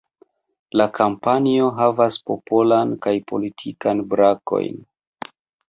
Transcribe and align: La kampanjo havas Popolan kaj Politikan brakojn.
La 0.79 0.87
kampanjo 0.95 1.67
havas 1.81 2.17
Popolan 2.31 2.97
kaj 3.05 3.15
Politikan 3.29 4.05
brakojn. 4.15 4.85